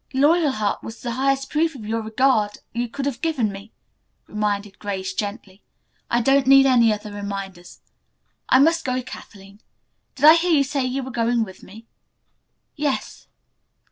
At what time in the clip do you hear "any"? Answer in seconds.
6.65-6.91